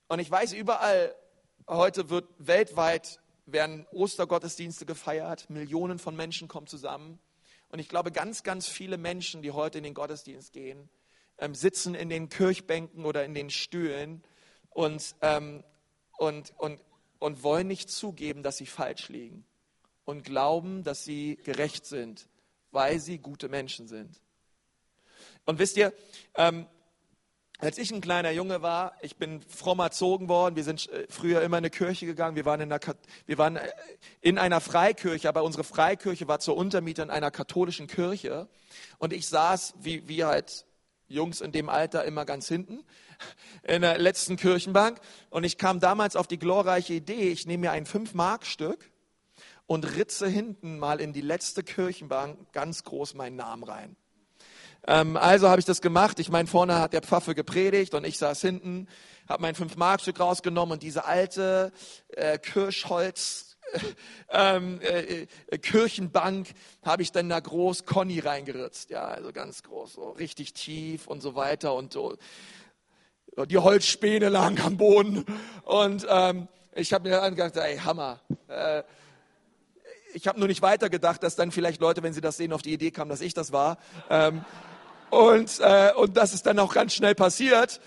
[0.07, 1.15] und ich weiß, überall
[1.67, 7.19] heute wird weltweit werden Ostergottesdienste gefeiert, Millionen von Menschen kommen zusammen.
[7.69, 10.89] Und ich glaube, ganz, ganz viele Menschen, die heute in den Gottesdienst gehen,
[11.39, 14.23] ähm, sitzen in den Kirchbänken oder in den Stühlen
[14.69, 15.63] und, ähm,
[16.19, 16.79] und, und,
[17.17, 19.43] und wollen nicht zugeben, dass sie falsch liegen
[20.05, 22.29] und glauben, dass sie gerecht sind,
[22.69, 24.21] weil sie gute Menschen sind.
[25.45, 25.93] Und wisst ihr,
[26.35, 26.67] ähm,
[27.63, 31.41] als ich ein kleiner Junge war, ich bin fromm erzogen worden, wir sind äh, früher
[31.41, 32.81] immer in eine Kirche gegangen, wir waren in einer,
[33.25, 33.69] wir waren äh,
[34.21, 38.49] in einer Freikirche, aber unsere Freikirche war zur Untermiete in einer katholischen Kirche.
[38.97, 40.65] Und ich saß, wie, wie halt
[41.07, 42.83] Jungs in dem Alter, immer ganz hinten
[43.63, 44.99] in der letzten Kirchenbank.
[45.29, 48.91] Und ich kam damals auf die glorreiche Idee, ich nehme mir ein Fünf-Mark-Stück
[49.67, 53.95] und ritze hinten mal in die letzte Kirchenbank ganz groß meinen Namen rein.
[54.85, 56.19] Ähm, also habe ich das gemacht.
[56.19, 58.87] Ich meine, vorne hat der Pfaffe gepredigt und ich saß hinten,
[59.27, 61.71] habe mein Fünf-Mark-Stück rausgenommen und diese alte
[62.09, 63.53] äh, Kirschholz
[64.29, 66.49] ähm, äh, äh, Kirchenbank
[66.83, 68.89] habe ich dann da groß Conny reingeritzt.
[68.89, 72.17] Ja, also ganz groß, so richtig tief und so weiter und so.
[73.47, 75.25] die Holzspäne lagen am Boden.
[75.63, 78.19] Und ähm, ich habe mir dann gedacht, ey, Hammer.
[78.47, 78.83] Äh,
[80.13, 82.73] ich habe nur nicht weitergedacht, dass dann vielleicht Leute, wenn sie das sehen, auf die
[82.73, 83.77] Idee kamen, dass ich das war.
[84.11, 84.45] Ähm,
[85.13, 87.79] und, äh, und das ist dann auch ganz schnell passiert.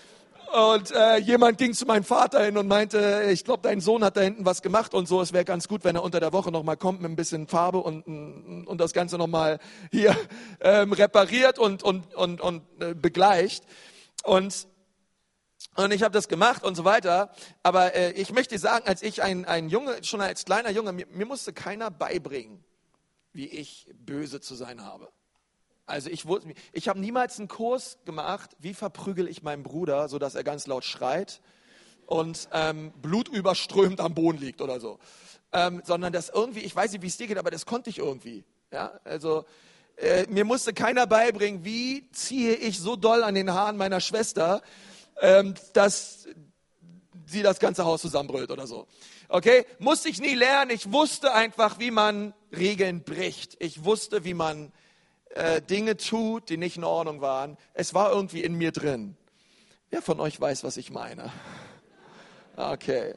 [0.53, 4.15] Und äh, jemand ging zu meinem Vater hin und meinte, ich glaube, dein Sohn hat
[4.15, 5.21] da hinten was gemacht und so.
[5.21, 7.79] Es wäre ganz gut, wenn er unter der Woche nochmal kommt mit ein bisschen Farbe
[7.79, 9.59] und, und das Ganze nochmal
[9.91, 10.15] hier
[10.61, 13.65] ähm, repariert und, und, und, und äh, begleicht.
[14.23, 14.67] Und
[15.75, 17.31] und ich habe das gemacht und so weiter.
[17.61, 21.05] Aber äh, ich möchte sagen, als ich ein, ein Junge, schon als kleiner Junge, mir,
[21.07, 22.63] mir musste keiner beibringen,
[23.33, 25.09] wie ich böse zu sein habe.
[25.87, 26.25] Also ich,
[26.73, 30.83] ich habe niemals einen Kurs gemacht, wie verprügel ich meinen Bruder, sodass er ganz laut
[30.83, 31.41] schreit
[32.05, 34.99] und ähm, blutüberströmt am Boden liegt oder so.
[35.53, 37.99] Ähm, sondern das irgendwie, ich weiß nicht, wie es dir geht, aber das konnte ich
[37.99, 38.43] irgendwie.
[38.71, 39.45] Ja, also
[39.95, 44.61] äh, mir musste keiner beibringen, wie ziehe ich so doll an den Haaren meiner Schwester,
[45.21, 46.27] ähm, dass
[47.27, 48.87] sie das ganze Haus zusammenbrüllt oder so.
[49.29, 50.71] Okay, musste ich nie lernen.
[50.71, 53.55] Ich wusste einfach, wie man Regeln bricht.
[53.59, 54.73] Ich wusste, wie man
[55.37, 57.57] äh, Dinge tut, die nicht in Ordnung waren.
[57.73, 59.15] Es war irgendwie in mir drin.
[59.89, 61.31] Wer von euch weiß, was ich meine?
[62.55, 63.13] Okay.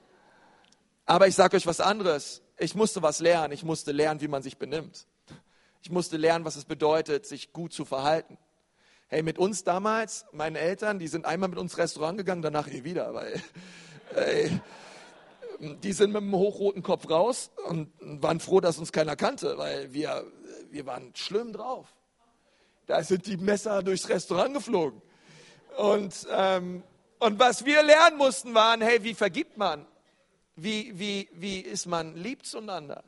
[1.07, 2.43] Aber ich sage euch was anderes.
[2.59, 3.53] Ich musste was lernen.
[3.53, 5.07] Ich musste lernen, wie man sich benimmt.
[5.83, 8.37] Ich musste lernen, was es bedeutet, sich gut zu verhalten.
[9.09, 12.85] Hey, mit uns damals, meinen Eltern, die sind einmal mit uns Restaurant gegangen, danach eh
[12.85, 13.43] wieder, weil
[14.15, 14.61] ey,
[15.59, 19.93] die sind mit einem hochroten Kopf raus und waren froh, dass uns keiner kannte, weil
[19.93, 20.25] wir,
[20.71, 21.89] wir waren schlimm drauf.
[22.91, 25.01] Da sind die Messer durchs Restaurant geflogen.
[25.77, 26.83] Und, ähm,
[27.21, 29.87] und was wir lernen mussten, waren, hey, wie vergibt man?
[30.57, 33.05] Wie, wie, wie ist man lieb zueinander?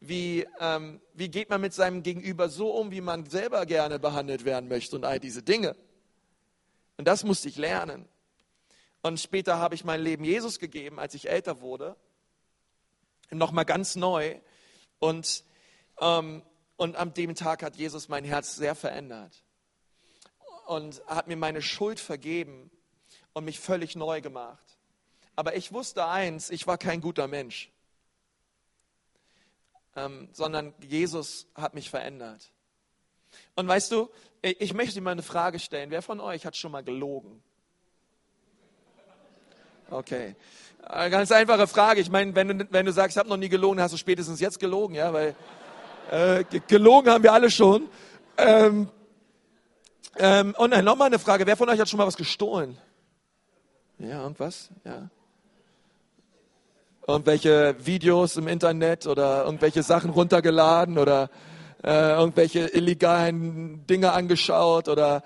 [0.00, 4.44] Wie, ähm, wie geht man mit seinem Gegenüber so um, wie man selber gerne behandelt
[4.44, 5.76] werden möchte und all diese Dinge?
[6.96, 8.08] Und das musste ich lernen.
[9.00, 11.94] Und später habe ich mein Leben Jesus gegeben, als ich älter wurde.
[13.30, 14.40] Nochmal ganz neu.
[14.98, 15.44] Und
[16.00, 16.42] ähm,
[16.80, 19.44] und an dem Tag hat Jesus mein Herz sehr verändert
[20.64, 22.70] und hat mir meine Schuld vergeben
[23.34, 24.78] und mich völlig neu gemacht.
[25.36, 27.70] Aber ich wusste eins, ich war kein guter Mensch,
[29.94, 32.50] ähm, sondern Jesus hat mich verändert.
[33.56, 34.08] Und weißt du,
[34.40, 35.90] ich möchte dir mal eine Frage stellen.
[35.90, 37.42] Wer von euch hat schon mal gelogen?
[39.90, 40.34] Okay.
[40.82, 42.00] Eine ganz einfache Frage.
[42.00, 44.40] Ich meine, wenn du, wenn du sagst, ich habe noch nie gelogen, hast du spätestens
[44.40, 45.36] jetzt gelogen, ja, weil
[46.10, 47.88] äh, gelogen haben wir alle schon.
[48.36, 48.88] Ähm,
[50.18, 51.46] ähm, und dann nochmal eine Frage.
[51.46, 52.76] Wer von euch hat schon mal was gestohlen?
[53.98, 54.70] Ja, und was?
[54.84, 55.08] Ja.
[57.06, 61.30] Irgendwelche Videos im Internet oder irgendwelche Sachen runtergeladen oder
[61.84, 65.22] äh, irgendwelche illegalen Dinge angeschaut oder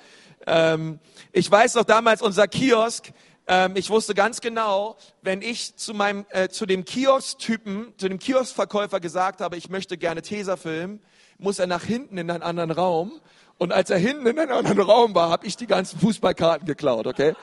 [0.47, 0.99] ähm,
[1.33, 3.13] ich weiß noch damals unser Kiosk,
[3.47, 8.19] ähm, ich wusste ganz genau, wenn ich zu meinem, äh, zu dem Kiosk-Typen, zu dem
[8.19, 11.01] Kioskverkäufer gesagt habe, ich möchte gerne Tesafilm,
[11.39, 13.21] muss er nach hinten in einen anderen Raum.
[13.59, 17.07] Und als er hinten in einem anderen Raum war, habe ich die ganzen Fußballkarten geklaut,
[17.07, 17.35] okay?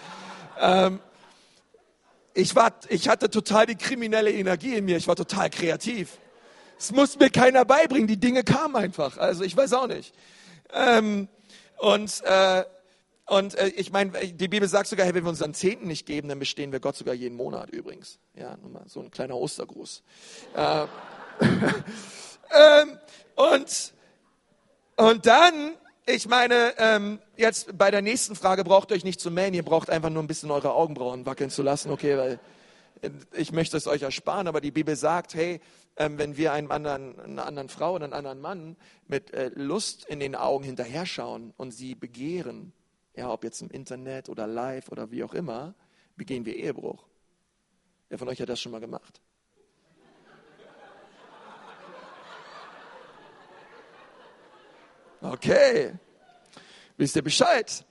[0.59, 0.99] Ähm,
[2.33, 6.17] ich, war, ich hatte total die kriminelle Energie in mir, ich war total kreativ.
[6.79, 9.17] Es muss mir keiner beibringen, die Dinge kamen einfach.
[9.17, 10.15] Also ich weiß auch nicht.
[10.73, 11.27] Ähm,
[11.77, 12.63] und äh,
[13.31, 16.27] und äh, ich meine, die Bibel sagt sogar, hey, wenn wir unseren Zehnten nicht geben,
[16.27, 18.19] dann bestehen wir Gott sogar jeden Monat übrigens.
[18.35, 20.03] Ja, nur mal so ein kleiner Ostergruß.
[20.53, 20.81] Äh,
[21.39, 22.97] ähm,
[23.35, 23.93] und,
[24.97, 25.53] und dann,
[26.05, 29.63] ich meine, ähm, jetzt bei der nächsten Frage braucht ihr euch nicht zu melden, ihr
[29.63, 32.39] braucht einfach nur ein bisschen eure Augenbrauen wackeln zu lassen, okay, weil
[32.99, 35.61] äh, ich möchte es euch ersparen, aber die Bibel sagt, hey,
[35.95, 38.75] ähm, wenn wir einem anderen, einer anderen Frau oder einem anderen Mann
[39.07, 42.73] mit äh, Lust in den Augen hinterher schauen und sie begehren,
[43.15, 45.73] ja, ob jetzt im Internet oder live oder wie auch immer,
[46.15, 47.05] begehen wir Ehebruch.
[48.09, 49.21] Wer von euch hat das schon mal gemacht?
[55.21, 55.93] Okay,
[56.97, 57.85] wisst ihr Bescheid?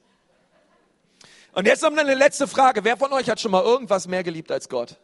[1.53, 2.85] Und jetzt noch eine letzte Frage.
[2.85, 4.97] Wer von euch hat schon mal irgendwas mehr geliebt als Gott?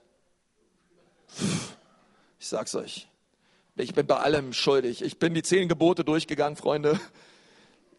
[2.38, 3.08] Ich sag's euch.
[3.76, 5.02] Ich bin bei allem schuldig.
[5.02, 6.98] Ich bin die zehn Gebote durchgegangen, Freunde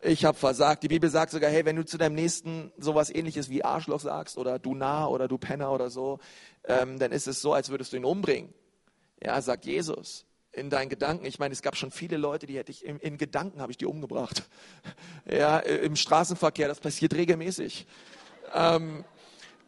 [0.01, 0.83] ich habe versagt.
[0.83, 4.37] Die Bibel sagt sogar, hey, wenn du zu deinem Nächsten sowas ähnliches wie Arschloch sagst
[4.37, 6.19] oder du nah oder du Penner oder so,
[6.65, 8.53] ähm, dann ist es so, als würdest du ihn umbringen.
[9.23, 10.25] Ja, sagt Jesus.
[10.51, 11.25] In deinen Gedanken.
[11.25, 13.77] Ich meine, es gab schon viele Leute, die hätte ich, in, in Gedanken habe ich
[13.77, 14.43] die umgebracht.
[15.29, 17.85] Ja, im Straßenverkehr, das passiert regelmäßig.
[18.53, 19.03] Ähm,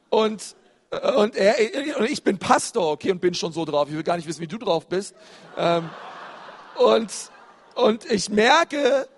[0.09, 0.55] und,
[1.17, 1.55] und, er,
[1.99, 3.89] und ich bin Pastor, okay, und bin schon so drauf.
[3.89, 5.13] Ich will gar nicht wissen, wie du drauf bist.
[5.57, 5.89] Ähm,
[6.77, 7.11] und,
[7.75, 9.09] und ich merke,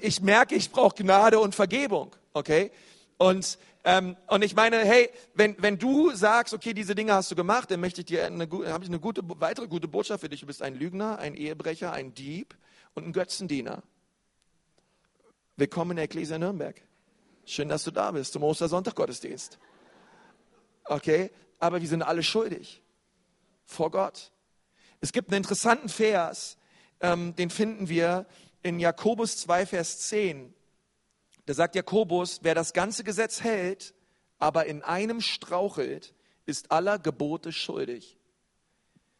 [0.00, 2.70] ich merke, ich brauche Gnade und Vergebung, okay?
[3.16, 7.34] Und, ähm, und ich meine, hey, wenn, wenn du sagst, okay, diese Dinge hast du
[7.34, 10.40] gemacht, dann möchte ich dir eine, habe ich eine gute, weitere gute Botschaft für dich.
[10.40, 12.56] Du bist ein Lügner, ein Ehebrecher, ein Dieb
[12.94, 13.82] und ein Götzendiener.
[15.56, 16.80] Willkommen in der Ecclesia Nürnberg.
[17.46, 19.58] Schön, dass du da bist zum Ostersonntag Gottesdienst.
[20.84, 22.82] Okay, aber wir sind alle schuldig
[23.64, 24.32] vor Gott.
[25.00, 26.56] Es gibt einen interessanten Vers,
[27.00, 28.26] ähm, den finden wir
[28.64, 30.52] in Jakobus 2, Vers 10.
[31.46, 33.94] Da sagt Jakobus, wer das ganze Gesetz hält,
[34.38, 36.14] aber in einem strauchelt,
[36.46, 38.18] ist aller Gebote schuldig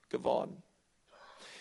[0.09, 0.63] geworden.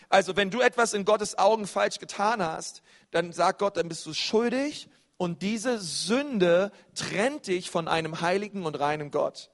[0.10, 4.06] Also wenn du etwas in Gottes Augen falsch getan hast, dann sagt Gott, dann bist
[4.06, 9.50] du schuldig und diese Sünde trennt dich von einem heiligen und reinen Gott.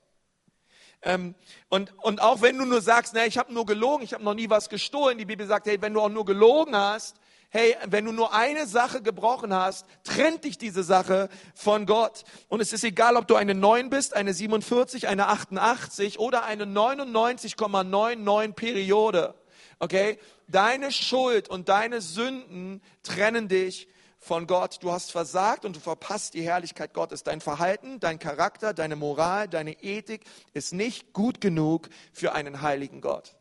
[1.01, 1.33] Ähm,
[1.69, 4.33] und, und auch wenn du nur sagst, na, ich habe nur gelogen, ich habe noch
[4.33, 7.15] nie was gestohlen, die Bibel sagt, hey, wenn du auch nur gelogen hast,
[7.49, 12.23] hey, wenn du nur eine Sache gebrochen hast, trennt dich diese Sache von Gott.
[12.47, 16.65] Und es ist egal, ob du eine 9 bist, eine 47, eine 88 oder eine
[16.65, 19.35] 99,99 Periode.
[19.79, 20.19] Okay?
[20.47, 23.87] Deine Schuld und deine Sünden trennen dich
[24.19, 24.79] von Gott.
[24.81, 27.23] Du hast versagt und du verpasst die Herrlichkeit Gottes.
[27.23, 33.01] Dein Verhalten, dein Charakter, deine Moral, deine Ethik ist nicht gut genug für einen heiligen
[33.01, 33.38] Gott.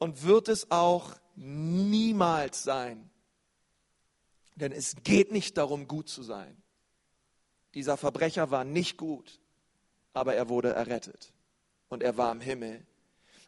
[0.00, 3.08] Und wird es auch niemals sein.
[4.56, 6.60] Denn es geht nicht darum, gut zu sein.
[7.74, 9.40] Dieser Verbrecher war nicht gut,
[10.12, 11.32] aber er wurde errettet.
[11.88, 12.84] Und er war im Himmel.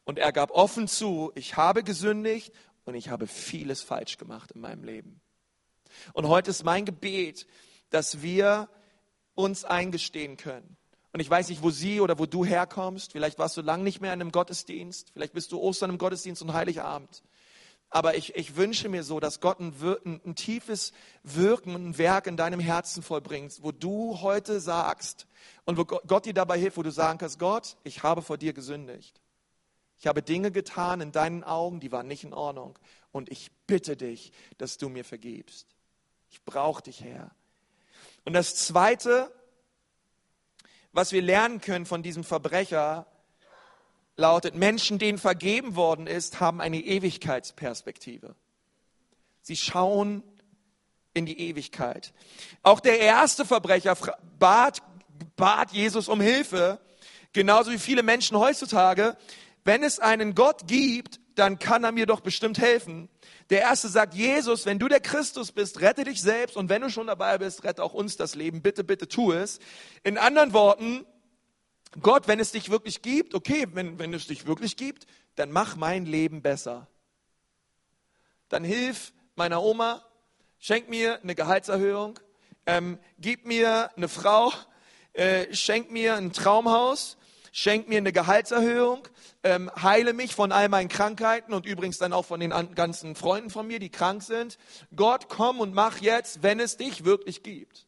[0.04, 2.52] Und er gab offen zu, ich habe gesündigt
[2.84, 5.20] und ich habe vieles falsch gemacht in meinem Leben.
[6.12, 7.46] Und heute ist mein Gebet,
[7.90, 8.68] dass wir
[9.34, 10.76] uns eingestehen können.
[11.12, 13.12] Und ich weiß nicht, wo sie oder wo du herkommst.
[13.12, 15.10] Vielleicht warst du lang nicht mehr in einem Gottesdienst.
[15.12, 17.22] Vielleicht bist du Ostern im Gottesdienst und Heiligabend.
[17.90, 19.74] Aber ich, ich wünsche mir so, dass Gott ein,
[20.06, 25.26] ein, ein tiefes Wirken, ein Werk in deinem Herzen vollbringt, wo du heute sagst
[25.66, 28.54] und wo Gott dir dabei hilft, wo du sagen kannst, Gott, ich habe vor dir
[28.54, 29.20] gesündigt.
[29.98, 32.78] Ich habe Dinge getan in deinen Augen, die waren nicht in Ordnung.
[33.12, 35.66] Und ich bitte dich, dass du mir vergibst.
[36.30, 37.30] Ich brauche dich, Herr.
[38.24, 39.30] Und das Zweite,
[40.92, 43.06] was wir lernen können von diesem Verbrecher,
[44.16, 48.34] lautet, Menschen, denen vergeben worden ist, haben eine Ewigkeitsperspektive.
[49.40, 50.22] Sie schauen
[51.14, 52.12] in die Ewigkeit.
[52.62, 53.96] Auch der erste Verbrecher
[54.38, 54.82] bat,
[55.36, 56.78] bat Jesus um Hilfe,
[57.32, 59.16] genauso wie viele Menschen heutzutage
[59.64, 63.08] wenn es einen Gott gibt, dann kann er mir doch bestimmt helfen.
[63.52, 66.88] Der erste sagt, Jesus, wenn du der Christus bist, rette dich selbst und wenn du
[66.88, 68.62] schon dabei bist, rette auch uns das Leben.
[68.62, 69.58] Bitte, bitte tu es.
[70.04, 71.04] In anderen Worten,
[72.00, 75.76] Gott, wenn es dich wirklich gibt, okay, wenn, wenn es dich wirklich gibt, dann mach
[75.76, 76.86] mein Leben besser.
[78.48, 80.02] Dann hilf meiner Oma,
[80.58, 82.18] schenk mir eine Gehaltserhöhung,
[82.64, 84.50] ähm, gib mir eine Frau,
[85.12, 87.18] äh, schenk mir ein Traumhaus,
[87.52, 89.06] schenk mir eine Gehaltserhöhung,
[89.44, 93.50] ähm, heile mich von all meinen Krankheiten und übrigens dann auch von den ganzen Freunden
[93.50, 94.58] von mir, die krank sind.
[94.96, 97.86] Gott, komm und mach jetzt, wenn es dich wirklich gibt.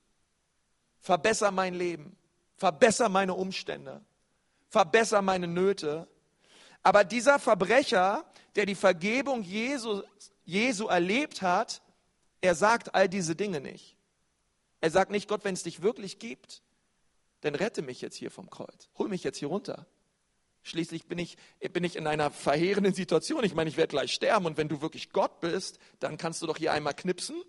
[1.01, 2.17] Verbesser mein Leben,
[2.57, 4.03] verbesser meine Umstände,
[4.69, 6.07] verbesser meine Nöte.
[6.83, 8.25] Aber dieser Verbrecher,
[8.57, 10.03] der die Vergebung Jesu,
[10.45, 11.81] Jesu erlebt hat,
[12.43, 13.97] er sagt all diese Dinge nicht.
[14.83, 16.63] Er sagt nicht, Gott, wenn es dich wirklich gibt,
[17.45, 18.89] dann rette mich jetzt hier vom Kreuz.
[18.97, 19.87] Hol mich jetzt hier runter.
[20.63, 21.37] Schließlich bin ich,
[21.73, 23.45] bin ich in einer verheerenden Situation.
[23.45, 26.47] Ich meine, ich werde gleich sterben und wenn du wirklich Gott bist, dann kannst du
[26.47, 27.43] doch hier einmal knipsen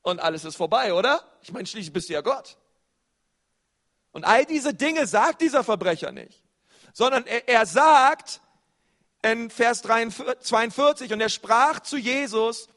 [0.00, 1.22] und alles ist vorbei, oder?
[1.42, 2.56] Ich meine, schließlich bist du ja Gott.
[4.12, 6.42] Und all diese Dinge sagt dieser Verbrecher nicht,
[6.94, 8.40] sondern er, er sagt
[9.20, 12.70] in Vers 42 und er sprach zu Jesus,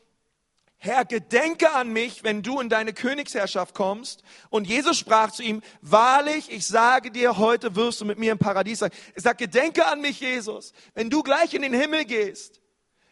[0.83, 4.23] Herr, gedenke an mich, wenn du in deine Königsherrschaft kommst.
[4.49, 8.39] Und Jesus sprach zu ihm, wahrlich, ich sage dir, heute wirst du mit mir im
[8.39, 8.89] Paradies sein.
[9.13, 12.61] Er sagt, gedenke an mich, Jesus, wenn du gleich in den Himmel gehst.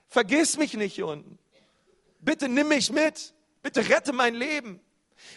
[0.08, 1.38] Vergiss mich nicht hier unten.
[2.20, 3.36] Bitte nimm mich mit.
[3.62, 4.80] Bitte rette mein Leben.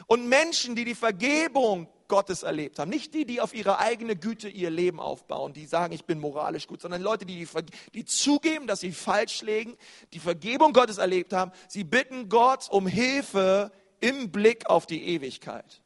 [0.06, 2.90] Und Menschen, die die Vergebung Gottes erlebt haben.
[2.90, 6.66] Nicht die, die auf ihre eigene Güte ihr Leben aufbauen, die sagen, ich bin moralisch
[6.66, 7.48] gut, sondern Leute, die,
[7.94, 9.78] die, zugeben, dass sie falsch legen,
[10.12, 11.52] die Vergebung Gottes erlebt haben.
[11.68, 15.80] Sie bitten Gott um Hilfe im Blick auf die Ewigkeit.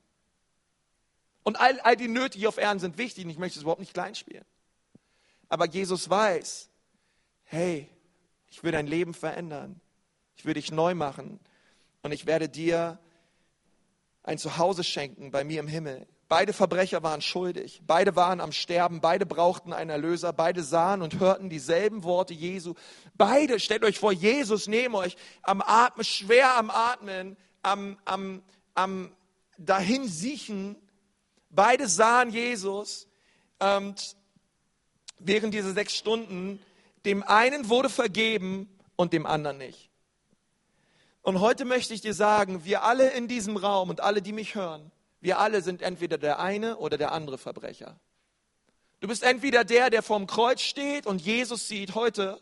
[1.44, 3.78] Und all, all die Nöte hier auf Erden sind wichtig und ich möchte es überhaupt
[3.78, 4.44] nicht kleinspielen.
[5.48, 6.68] Aber Jesus weiß,
[7.44, 7.88] hey,
[8.50, 9.80] ich will dein Leben verändern.
[10.34, 11.38] Ich will dich neu machen
[12.02, 12.98] und ich werde dir
[14.24, 16.08] ein Zuhause schenken bei mir im Himmel.
[16.28, 21.20] Beide Verbrecher waren schuldig, beide waren am Sterben, beide brauchten einen Erlöser, beide sahen und
[21.20, 22.74] hörten dieselben Worte Jesu.
[23.14, 28.42] Beide, stellt euch vor, Jesus neben euch, am Atmen, schwer am Atmen, am, am,
[28.74, 29.12] am
[29.56, 30.74] dahin siechen.
[31.50, 33.06] Beide sahen Jesus
[33.60, 34.16] und
[35.20, 36.60] während dieser sechs Stunden,
[37.04, 39.90] dem einen wurde vergeben und dem anderen nicht.
[41.22, 44.56] Und heute möchte ich dir sagen, wir alle in diesem Raum und alle, die mich
[44.56, 47.98] hören, wir alle sind entweder der eine oder der andere Verbrecher.
[49.00, 52.40] Du bist entweder der, der vorm Kreuz steht und Jesus sieht heute.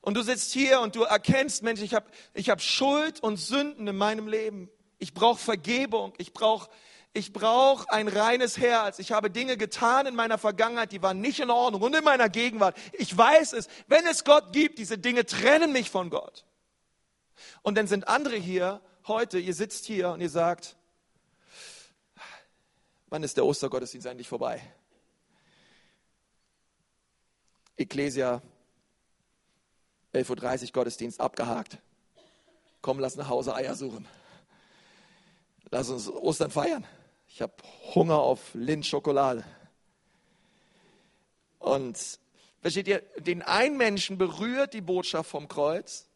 [0.00, 3.86] Und du sitzt hier und du erkennst, Mensch, ich habe ich hab Schuld und Sünden
[3.86, 4.70] in meinem Leben.
[4.98, 6.14] Ich brauche Vergebung.
[6.18, 6.70] Ich brauche
[7.14, 8.98] ich brauche ein reines Herz.
[9.00, 12.28] Ich habe Dinge getan in meiner Vergangenheit, die waren nicht in Ordnung und in meiner
[12.28, 12.76] Gegenwart.
[12.92, 13.66] Ich weiß es.
[13.86, 16.44] Wenn es Gott gibt, diese Dinge trennen mich von Gott.
[17.62, 20.77] Und dann sind andere hier heute, ihr sitzt hier und ihr sagt,
[23.08, 24.62] wann ist der Ostergottesdienst eigentlich vorbei?
[27.76, 28.42] Ecclesia,
[30.14, 31.78] 11.30 Uhr Gottesdienst abgehakt.
[32.82, 34.06] Komm, lass nach Hause Eier suchen.
[35.70, 36.86] Lass uns Ostern feiern.
[37.28, 37.54] Ich habe
[37.94, 39.44] Hunger auf Lindschokolade.
[41.58, 41.98] Und
[42.60, 46.08] versteht ihr, den einen Menschen berührt die Botschaft vom Kreuz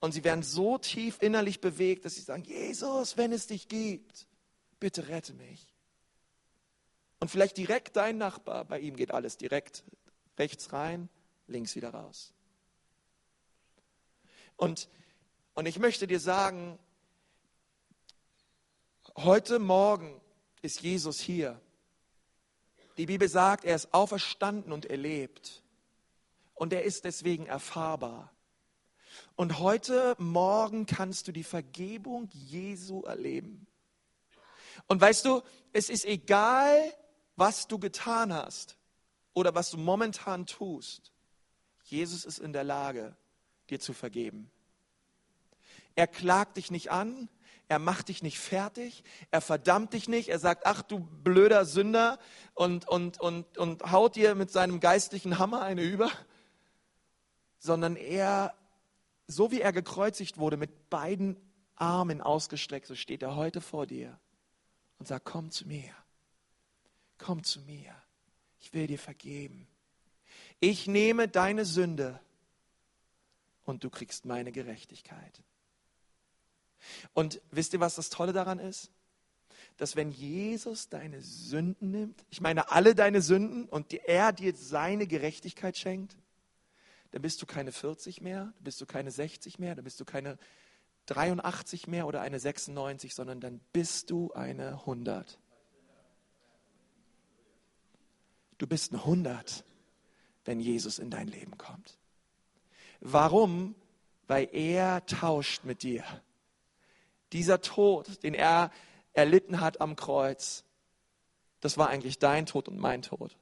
[0.00, 4.26] und sie werden so tief innerlich bewegt, dass sie sagen, Jesus, wenn es dich gibt,
[4.80, 5.66] bitte rette mich.
[7.20, 9.84] Und vielleicht direkt dein Nachbar, bei ihm geht alles direkt
[10.38, 11.10] rechts rein,
[11.46, 12.32] links wieder raus.
[14.56, 14.88] Und,
[15.54, 16.78] und ich möchte dir sagen,
[19.16, 20.20] heute Morgen
[20.62, 21.60] ist Jesus hier.
[22.96, 25.62] Die Bibel sagt, er ist auferstanden und er lebt.
[26.54, 28.32] Und er ist deswegen erfahrbar.
[29.36, 33.66] Und heute Morgen kannst du die Vergebung Jesu erleben.
[34.90, 35.40] Und weißt du,
[35.72, 36.82] es ist egal,
[37.36, 38.76] was du getan hast
[39.34, 41.12] oder was du momentan tust.
[41.84, 43.16] Jesus ist in der Lage,
[43.70, 44.50] dir zu vergeben.
[45.94, 47.28] Er klagt dich nicht an,
[47.68, 52.18] er macht dich nicht fertig, er verdammt dich nicht, er sagt, ach du blöder Sünder
[52.54, 56.10] und, und, und, und haut dir mit seinem geistlichen Hammer eine über,
[57.60, 58.54] sondern er
[59.28, 61.36] so wie er gekreuzigt wurde, mit beiden
[61.76, 64.18] Armen ausgestreckt, so steht er heute vor dir
[65.00, 65.94] und sagt, komm zu mir,
[67.18, 67.92] komm zu mir,
[68.60, 69.66] ich will dir vergeben.
[70.60, 72.20] Ich nehme deine Sünde
[73.64, 75.42] und du kriegst meine Gerechtigkeit.
[77.14, 78.90] Und wisst ihr, was das Tolle daran ist?
[79.78, 85.06] Dass wenn Jesus deine Sünden nimmt, ich meine alle deine Sünden und er dir seine
[85.06, 86.14] Gerechtigkeit schenkt,
[87.12, 90.04] dann bist du keine 40 mehr, dann bist du keine 60 mehr, dann bist du
[90.04, 90.38] keine
[91.10, 95.38] 83 mehr oder eine 96, sondern dann bist du eine 100.
[98.58, 99.64] Du bist eine 100,
[100.44, 101.98] wenn Jesus in dein Leben kommt.
[103.00, 103.74] Warum?
[104.28, 106.04] Weil er tauscht mit dir.
[107.32, 108.70] Dieser Tod, den er
[109.12, 110.64] erlitten hat am Kreuz,
[111.60, 113.36] das war eigentlich dein Tod und mein Tod.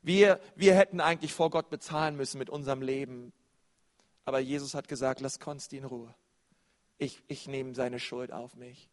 [0.00, 3.32] Wir, wir hätten eigentlich vor Gott bezahlen müssen mit unserem Leben.
[4.24, 6.14] Aber Jesus hat gesagt, lass Konsti in Ruhe.
[7.02, 8.88] Ich, ich nehme seine Schuld auf mich.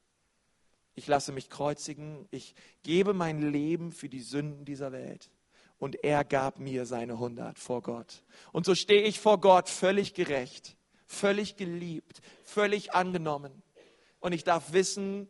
[0.96, 2.28] Ich lasse mich kreuzigen.
[2.32, 5.30] Ich gebe mein Leben für die Sünden dieser Welt.
[5.78, 8.24] Und er gab mir seine hundert vor Gott.
[8.52, 13.62] Und so stehe ich vor Gott völlig gerecht, völlig geliebt, völlig angenommen.
[14.20, 15.30] Und ich darf wissen,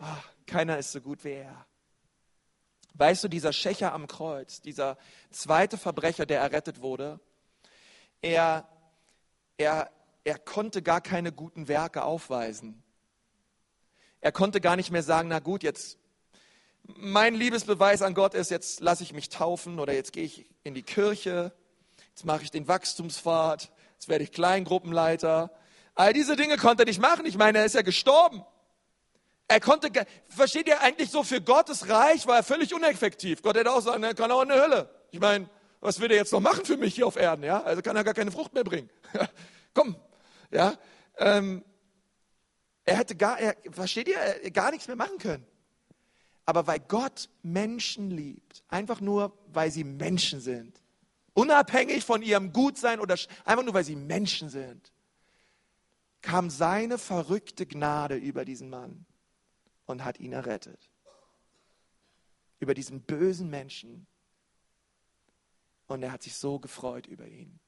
[0.00, 1.66] oh, keiner ist so gut wie er.
[2.94, 4.96] Weißt du, dieser Schächer am Kreuz, dieser
[5.30, 7.20] zweite Verbrecher, der errettet wurde,
[8.22, 8.66] er,
[9.58, 9.90] er,
[10.28, 12.82] er konnte gar keine guten Werke aufweisen.
[14.20, 15.98] Er konnte gar nicht mehr sagen, na gut, jetzt
[16.82, 20.74] mein Liebesbeweis an Gott ist, jetzt lasse ich mich taufen oder jetzt gehe ich in
[20.74, 21.52] die Kirche,
[22.10, 25.50] jetzt mache ich den Wachstumspfad, jetzt werde ich Kleingruppenleiter.
[25.94, 27.24] All diese Dinge konnte er nicht machen.
[27.24, 28.44] Ich meine, er ist ja gestorben.
[29.48, 29.90] Er konnte,
[30.28, 33.40] versteht ihr eigentlich so, für Gottes Reich war er völlig uneffektiv.
[33.40, 34.90] Gott hätte auch sagen, er kann auch in der Hölle.
[35.10, 35.48] Ich meine,
[35.80, 37.44] was will er jetzt noch machen für mich hier auf Erden?
[37.44, 38.90] Ja, also kann er gar keine Frucht mehr bringen.
[39.74, 39.96] Komm,
[40.50, 40.76] ja.
[41.18, 41.64] Ähm,
[42.84, 45.46] er hätte gar, er, versteht ihr, gar nichts mehr machen können.
[46.46, 50.82] Aber weil Gott Menschen liebt, einfach nur, weil sie Menschen sind,
[51.34, 54.90] unabhängig von ihrem Gutsein oder einfach nur, weil sie Menschen sind,
[56.22, 59.04] kam seine verrückte Gnade über diesen Mann
[59.84, 60.90] und hat ihn errettet.
[62.60, 64.06] Über diesen bösen Menschen.
[65.86, 67.60] Und er hat sich so gefreut über ihn.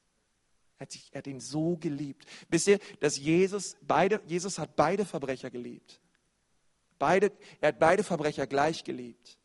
[0.81, 2.25] Er hat, sich, er hat ihn so geliebt.
[2.49, 6.01] Wisst ihr, dass Jesus, beide, Jesus hat beide Verbrecher geliebt.
[6.97, 9.37] Beide, er hat beide Verbrecher gleich geliebt.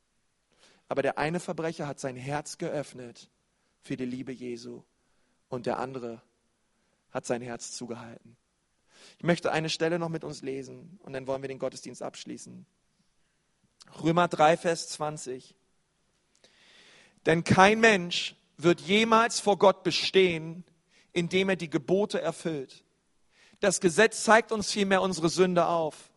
[0.88, 3.28] Aber der eine Verbrecher hat sein Herz geöffnet
[3.82, 4.82] für die Liebe Jesu
[5.50, 6.22] und der andere
[7.10, 8.38] hat sein Herz zugehalten.
[9.18, 12.64] Ich möchte eine Stelle noch mit uns lesen und dann wollen wir den Gottesdienst abschließen.
[14.02, 15.54] Römer 3, Vers 20.
[17.26, 20.64] Denn kein Mensch wird jemals vor Gott bestehen,
[21.16, 22.84] indem er die Gebote erfüllt.
[23.60, 26.10] Das Gesetz zeigt uns vielmehr unsere Sünde auf.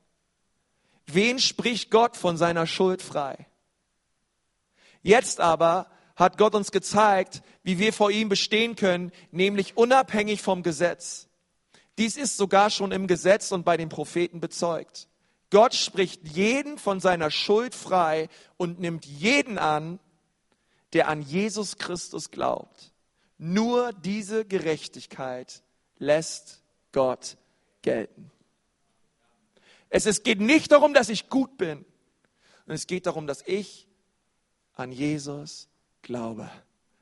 [1.07, 3.47] Wen spricht Gott von seiner Schuld frei?
[5.01, 10.63] Jetzt aber hat Gott uns gezeigt, wie wir vor ihm bestehen können, nämlich unabhängig vom
[10.63, 11.29] Gesetz.
[11.97, 15.07] Dies ist sogar schon im Gesetz und bei den Propheten bezeugt.
[15.49, 18.27] Gott spricht jeden von seiner Schuld frei
[18.57, 19.99] und nimmt jeden an,
[20.91, 22.91] der an Jesus Christus glaubt.
[23.39, 25.63] Nur diese Gerechtigkeit
[25.97, 26.61] lässt
[26.91, 27.37] Gott
[27.81, 28.31] gelten.
[29.89, 31.85] Es, geht nicht darum, dass ich gut bin,
[32.59, 33.87] sondern es geht darum, dass ich
[34.75, 35.69] an Jesus
[36.01, 36.49] glaube.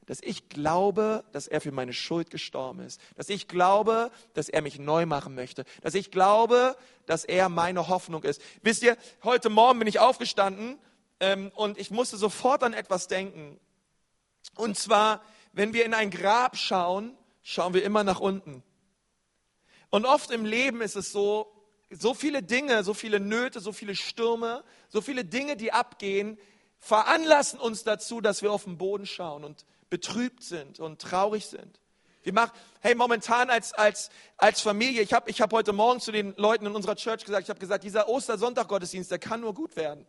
[0.06, 3.02] Dass ich glaube, dass er für meine Schuld gestorben ist.
[3.16, 5.66] Dass ich glaube, dass er mich neu machen möchte.
[5.82, 6.78] Dass ich glaube,
[7.08, 8.42] dass er meine Hoffnung ist.
[8.62, 10.78] Wisst ihr, heute Morgen bin ich aufgestanden
[11.20, 13.60] ähm, und ich musste sofort an etwas denken.
[14.56, 15.22] Und zwar,
[15.58, 18.62] wenn wir in ein Grab schauen, schauen wir immer nach unten.
[19.90, 21.52] Und oft im Leben ist es so,
[21.90, 26.38] so viele Dinge, so viele Nöte, so viele Stürme, so viele Dinge, die abgehen,
[26.78, 31.80] veranlassen uns dazu, dass wir auf den Boden schauen und betrübt sind und traurig sind.
[32.22, 32.52] Wir machen,
[32.82, 36.68] hey, momentan als, als, als Familie, ich habe ich hab heute Morgen zu den Leuten
[36.68, 40.06] in unserer Church gesagt, ich habe gesagt, dieser Ostersonntag-Gottesdienst, der kann nur gut werden.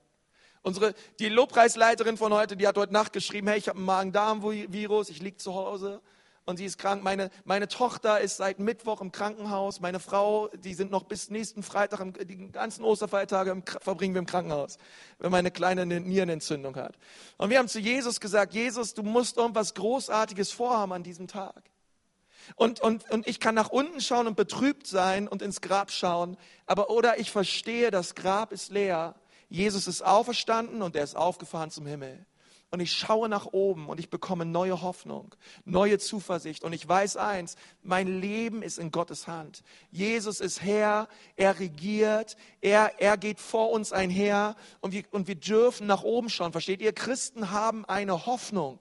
[0.69, 5.09] Unsere, die Lobpreisleiterin von heute, die hat heute Nacht geschrieben, hey, ich habe einen Magen-Darm-Virus,
[5.09, 6.03] ich liege zu Hause
[6.45, 7.03] und sie ist krank.
[7.03, 9.81] Meine, meine Tochter ist seit Mittwoch im Krankenhaus.
[9.81, 14.77] Meine Frau, die sind noch bis nächsten Freitag, die ganzen Osterfeiertage verbringen wir im Krankenhaus,
[15.19, 16.99] wenn meine Kleine eine Nierenentzündung hat.
[17.39, 21.63] Und wir haben zu Jesus gesagt, Jesus, du musst irgendwas Großartiges vorhaben an diesem Tag.
[22.57, 26.37] Und, und, und ich kann nach unten schauen und betrübt sein und ins Grab schauen,
[26.67, 29.15] aber oder ich verstehe, das Grab ist leer.
[29.49, 32.27] Jesus ist auferstanden und er ist aufgefahren zum Himmel
[32.71, 35.35] und ich schaue nach oben und ich bekomme neue Hoffnung,
[35.65, 39.63] neue Zuversicht und ich weiß eins, mein Leben ist in Gottes Hand.
[39.91, 45.37] Jesus ist Herr, er regiert, er, er geht vor uns einher und wir, und wir
[45.37, 46.53] dürfen nach oben schauen.
[46.53, 46.93] Versteht ihr?
[46.93, 48.81] Christen haben eine Hoffnung.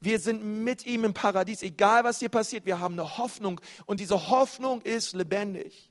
[0.00, 4.00] Wir sind mit ihm im Paradies, egal was hier passiert, wir haben eine Hoffnung und
[4.00, 5.90] diese Hoffnung ist lebendig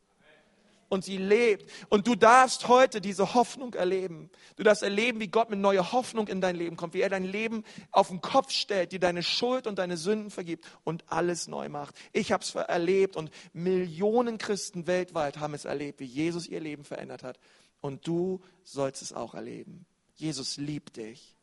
[0.89, 1.69] und sie lebt.
[1.89, 4.29] Und du darfst heute diese Hoffnung erleben.
[4.55, 7.23] Du darfst erleben, wie Gott mit neuer Hoffnung in dein Leben kommt, wie er dein
[7.23, 11.69] Leben auf den Kopf stellt, dir deine Schuld und deine Sünden vergibt und alles neu
[11.69, 11.95] macht.
[12.13, 16.83] Ich habe es erlebt und Millionen Christen weltweit haben es erlebt, wie Jesus ihr Leben
[16.83, 17.39] verändert hat.
[17.81, 19.85] Und du sollst es auch erleben.
[20.15, 21.35] Jesus liebt dich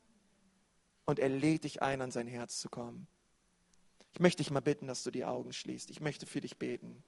[1.05, 3.07] und er lädt dich ein, an sein Herz zu kommen.
[4.15, 5.91] Ich möchte dich mal bitten, dass du die Augen schließt.
[5.91, 7.03] Ich möchte für dich beten.